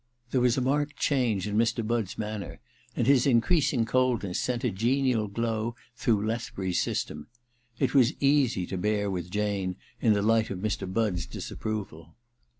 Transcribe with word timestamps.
There 0.31 0.41
was 0.41 0.57
a 0.57 0.61
marked 0.61 0.97
change 0.97 1.45
in 1.47 1.55
Mr. 1.55 1.85
Budd's 1.85 2.17
manner, 2.17 2.59
and 2.95 3.05
his 3.05 3.27
increasing 3.27 3.85
coldness 3.85 4.39
sent 4.39 4.63
a 4.63 4.71
genial 4.71 5.27
glow 5.27 5.75
through 5.95 6.25
Lethbury's 6.25 6.81
system. 6.81 7.27
It 7.77 7.93
was 7.93 8.15
easy 8.19 8.65
to 8.65 8.79
bear 8.79 9.11
with 9.11 9.29
Jane 9.29 9.75
in 9.99 10.13
the 10.13 10.23
light 10.23 10.49
of 10.49 10.57
Mr. 10.57 10.91
Budd's 10.91 11.27
disapproval. 11.27 12.15